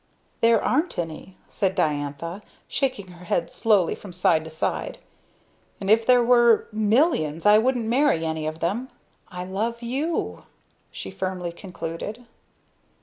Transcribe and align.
"There 0.41 0.59
aren't 0.59 0.97
any!" 0.97 1.37
said 1.47 1.75
Diantha, 1.75 2.41
shaking 2.67 3.09
her 3.09 3.25
head 3.25 3.51
slowly 3.51 3.93
from 3.93 4.13
side 4.13 4.43
to 4.45 4.49
side. 4.49 4.97
"And 5.79 5.91
if 5.91 6.07
there 6.07 6.23
were 6.23 6.67
millions 6.71 7.45
I 7.45 7.59
wouldn't 7.59 7.85
marry 7.85 8.25
any 8.25 8.47
of 8.47 8.63
'em. 8.63 8.89
I 9.27 9.45
love 9.45 9.83
you," 9.83 10.45
she 10.89 11.11
firmly 11.11 11.51
concluded. 11.51 12.25